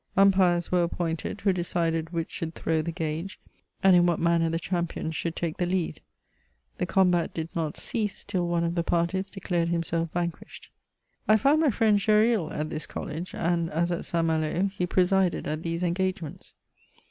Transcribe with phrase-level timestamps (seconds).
[0.17, 3.39] Umpires were appomted who decided which should throw the gage,
[3.83, 6.01] and in what manner the champions should take the lead.
[6.79, 10.71] The oomhat did not cease till one of the parties declared himself vanquished.
[11.27, 14.25] I found my friend Gesril at this college, and, as at St.
[14.25, 16.55] Malo, he presided at these engagements.